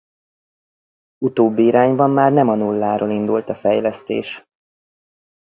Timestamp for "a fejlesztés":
3.49-4.43